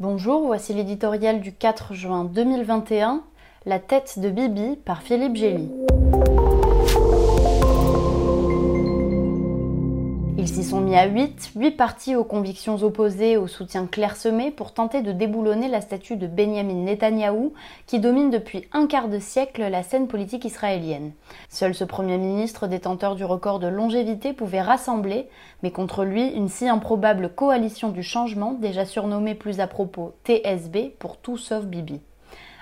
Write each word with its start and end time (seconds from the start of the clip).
Bonjour, 0.00 0.46
voici 0.46 0.72
l'éditorial 0.74 1.40
du 1.40 1.52
4 1.52 1.92
juin 1.92 2.24
2021, 2.24 3.24
La 3.66 3.80
tête 3.80 4.20
de 4.20 4.30
Bibi 4.30 4.76
par 4.76 5.02
Philippe 5.02 5.34
Gély. 5.34 5.68
Sont 10.68 10.80
mis 10.82 10.96
à 10.96 11.06
8, 11.06 11.52
8 11.56 11.70
partis 11.78 12.14
aux 12.14 12.24
convictions 12.24 12.82
opposées, 12.82 13.38
au 13.38 13.46
soutien 13.46 13.86
clairsemé 13.86 14.50
pour 14.50 14.74
tenter 14.74 15.00
de 15.00 15.12
déboulonner 15.12 15.66
la 15.66 15.80
statue 15.80 16.16
de 16.16 16.26
Benjamin 16.26 16.84
Netanyahou 16.84 17.54
qui 17.86 18.00
domine 18.00 18.28
depuis 18.28 18.68
un 18.72 18.86
quart 18.86 19.08
de 19.08 19.18
siècle 19.18 19.62
la 19.62 19.82
scène 19.82 20.08
politique 20.08 20.44
israélienne. 20.44 21.12
Seul 21.48 21.74
ce 21.74 21.84
Premier 21.84 22.18
ministre 22.18 22.66
détenteur 22.66 23.14
du 23.14 23.24
record 23.24 23.60
de 23.60 23.66
longévité 23.66 24.34
pouvait 24.34 24.60
rassembler, 24.60 25.30
mais 25.62 25.70
contre 25.70 26.04
lui 26.04 26.26
une 26.28 26.50
si 26.50 26.68
improbable 26.68 27.30
coalition 27.34 27.88
du 27.88 28.02
changement, 28.02 28.52
déjà 28.52 28.84
surnommée 28.84 29.34
plus 29.34 29.60
à 29.60 29.68
propos 29.68 30.12
TSB 30.26 30.90
pour 30.98 31.16
tout 31.16 31.38
sauf 31.38 31.64
Bibi. 31.64 32.02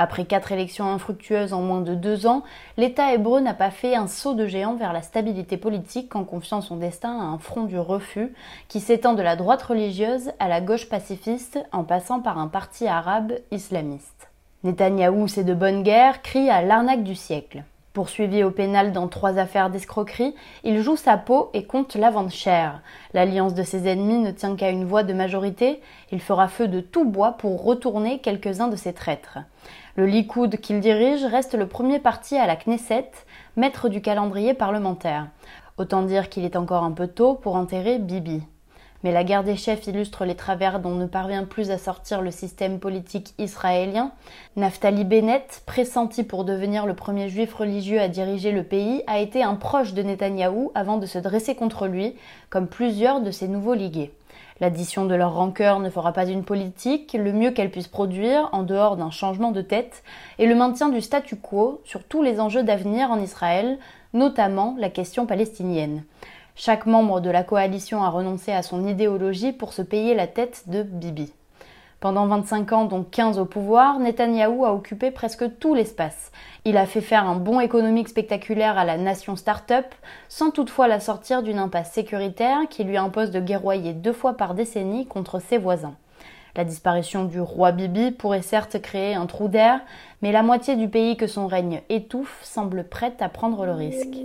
Après 0.00 0.26
quatre 0.26 0.52
élections 0.52 0.86
infructueuses 0.86 1.52
en 1.52 1.60
moins 1.60 1.80
de 1.80 1.96
deux 1.96 2.28
ans, 2.28 2.44
l'État 2.76 3.12
hébreu 3.12 3.40
n'a 3.40 3.52
pas 3.52 3.72
fait 3.72 3.96
un 3.96 4.06
saut 4.06 4.34
de 4.34 4.46
géant 4.46 4.76
vers 4.76 4.92
la 4.92 5.02
stabilité 5.02 5.56
politique 5.56 6.14
en 6.14 6.22
confiant 6.22 6.60
son 6.60 6.76
destin 6.76 7.18
à 7.18 7.24
un 7.24 7.38
front 7.38 7.64
du 7.64 7.80
refus 7.80 8.32
qui 8.68 8.78
s'étend 8.78 9.14
de 9.14 9.22
la 9.22 9.34
droite 9.34 9.62
religieuse 9.62 10.30
à 10.38 10.46
la 10.46 10.60
gauche 10.60 10.88
pacifiste 10.88 11.58
en 11.72 11.82
passant 11.82 12.20
par 12.20 12.38
un 12.38 12.46
parti 12.46 12.86
arabe 12.86 13.32
islamiste. 13.50 14.30
Netanyahou, 14.62 15.26
c'est 15.26 15.42
de 15.42 15.54
bonne 15.54 15.82
guerre, 15.82 16.22
crie 16.22 16.48
à 16.48 16.62
l'arnaque 16.62 17.02
du 17.02 17.16
siècle. 17.16 17.64
Poursuivi 17.92 18.44
au 18.44 18.50
pénal 18.50 18.92
dans 18.92 19.08
trois 19.08 19.38
affaires 19.38 19.70
d'escroquerie, 19.70 20.34
il 20.62 20.82
joue 20.82 20.96
sa 20.96 21.16
peau 21.16 21.50
et 21.54 21.64
compte 21.64 21.94
la 21.96 22.10
vente 22.10 22.30
chère. 22.30 22.82
L'alliance 23.14 23.54
de 23.54 23.62
ses 23.62 23.88
ennemis 23.88 24.18
ne 24.18 24.30
tient 24.30 24.56
qu'à 24.56 24.70
une 24.70 24.84
voix 24.84 25.02
de 25.02 25.14
majorité, 25.14 25.80
il 26.12 26.20
fera 26.20 26.48
feu 26.48 26.68
de 26.68 26.80
tout 26.80 27.04
bois 27.04 27.32
pour 27.32 27.64
retourner 27.64 28.20
quelques-uns 28.20 28.68
de 28.68 28.76
ses 28.76 28.92
traîtres. 28.92 29.38
Le 29.96 30.06
Likoud 30.06 30.58
qu'il 30.58 30.80
dirige 30.80 31.24
reste 31.24 31.54
le 31.54 31.66
premier 31.66 31.98
parti 31.98 32.36
à 32.36 32.46
la 32.46 32.56
Knesset, 32.56 33.10
maître 33.56 33.88
du 33.88 34.00
calendrier 34.00 34.54
parlementaire. 34.54 35.28
Autant 35.78 36.02
dire 36.02 36.28
qu'il 36.28 36.44
est 36.44 36.56
encore 36.56 36.84
un 36.84 36.92
peu 36.92 37.08
tôt 37.08 37.34
pour 37.34 37.56
enterrer 37.56 37.98
Bibi. 37.98 38.42
Mais 39.04 39.12
la 39.12 39.22
guerre 39.22 39.44
des 39.44 39.56
chefs 39.56 39.86
illustre 39.86 40.24
les 40.24 40.34
travers 40.34 40.80
dont 40.80 40.96
ne 40.96 41.06
parvient 41.06 41.44
plus 41.44 41.70
à 41.70 41.78
sortir 41.78 42.20
le 42.20 42.32
système 42.32 42.80
politique 42.80 43.32
israélien. 43.38 44.10
Naftali 44.56 45.04
Bennett, 45.04 45.62
pressenti 45.66 46.24
pour 46.24 46.44
devenir 46.44 46.84
le 46.84 46.94
premier 46.94 47.28
juif 47.28 47.54
religieux 47.54 48.00
à 48.00 48.08
diriger 48.08 48.50
le 48.50 48.64
pays, 48.64 49.04
a 49.06 49.20
été 49.20 49.44
un 49.44 49.54
proche 49.54 49.94
de 49.94 50.02
Netanyahou 50.02 50.72
avant 50.74 50.98
de 50.98 51.06
se 51.06 51.18
dresser 51.18 51.54
contre 51.54 51.86
lui, 51.86 52.16
comme 52.50 52.66
plusieurs 52.66 53.20
de 53.20 53.30
ses 53.30 53.46
nouveaux 53.46 53.74
ligués. 53.74 54.12
L'addition 54.60 55.04
de 55.06 55.14
leur 55.14 55.34
rancœur 55.34 55.78
ne 55.78 55.90
fera 55.90 56.12
pas 56.12 56.26
une 56.26 56.42
politique, 56.42 57.12
le 57.12 57.32
mieux 57.32 57.52
qu'elle 57.52 57.70
puisse 57.70 57.86
produire, 57.86 58.48
en 58.50 58.64
dehors 58.64 58.96
d'un 58.96 59.12
changement 59.12 59.52
de 59.52 59.62
tête, 59.62 60.02
est 60.40 60.46
le 60.46 60.56
maintien 60.56 60.88
du 60.88 61.00
statu 61.00 61.36
quo 61.36 61.80
sur 61.84 62.02
tous 62.02 62.22
les 62.22 62.40
enjeux 62.40 62.64
d'avenir 62.64 63.12
en 63.12 63.20
Israël, 63.20 63.78
notamment 64.12 64.74
la 64.76 64.90
question 64.90 65.26
palestinienne. 65.26 66.02
Chaque 66.60 66.86
membre 66.86 67.20
de 67.20 67.30
la 67.30 67.44
coalition 67.44 68.02
a 68.02 68.08
renoncé 68.08 68.50
à 68.50 68.64
son 68.64 68.84
idéologie 68.84 69.52
pour 69.52 69.72
se 69.72 69.80
payer 69.80 70.16
la 70.16 70.26
tête 70.26 70.64
de 70.66 70.82
Bibi. 70.82 71.32
Pendant 72.00 72.26
25 72.26 72.72
ans, 72.72 72.84
dont 72.84 73.04
15 73.04 73.38
au 73.38 73.44
pouvoir, 73.44 74.00
Netanyahou 74.00 74.64
a 74.64 74.74
occupé 74.74 75.12
presque 75.12 75.44
tout 75.60 75.76
l'espace. 75.76 76.32
Il 76.64 76.76
a 76.76 76.86
fait 76.86 77.00
faire 77.00 77.28
un 77.28 77.36
bond 77.36 77.60
économique 77.60 78.08
spectaculaire 78.08 78.76
à 78.76 78.84
la 78.84 78.98
nation 78.98 79.36
start-up, 79.36 79.86
sans 80.28 80.50
toutefois 80.50 80.88
la 80.88 80.98
sortir 80.98 81.44
d'une 81.44 81.60
impasse 81.60 81.92
sécuritaire 81.92 82.62
qui 82.68 82.82
lui 82.82 82.96
impose 82.96 83.30
de 83.30 83.38
guerroyer 83.38 83.92
deux 83.92 84.12
fois 84.12 84.36
par 84.36 84.54
décennie 84.54 85.06
contre 85.06 85.40
ses 85.40 85.58
voisins. 85.58 85.94
La 86.56 86.64
disparition 86.64 87.24
du 87.24 87.40
roi 87.40 87.70
Bibi 87.70 88.10
pourrait 88.10 88.42
certes 88.42 88.82
créer 88.82 89.14
un 89.14 89.26
trou 89.26 89.46
d'air, 89.46 89.80
mais 90.22 90.32
la 90.32 90.42
moitié 90.42 90.74
du 90.74 90.88
pays 90.88 91.16
que 91.16 91.28
son 91.28 91.46
règne 91.46 91.82
étouffe 91.88 92.40
semble 92.42 92.82
prête 92.82 93.22
à 93.22 93.28
prendre 93.28 93.64
le 93.64 93.74
risque. 93.74 94.18